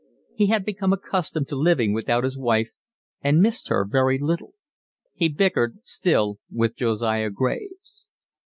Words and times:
He 0.33 0.47
had 0.47 0.65
become 0.65 0.91
accustomed 0.91 1.47
to 1.49 1.55
living 1.55 1.93
without 1.93 2.23
his 2.23 2.35
wife 2.35 2.71
and 3.23 3.39
missed 3.39 3.67
her 3.67 3.85
very 3.87 4.17
little. 4.17 4.55
He 5.13 5.29
bickered 5.29 5.77
still 5.85 6.39
with 6.51 6.75
Josiah 6.75 7.29
Graves. 7.29 8.07